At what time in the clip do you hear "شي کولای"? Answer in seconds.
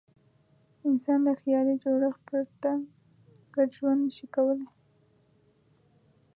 4.15-4.71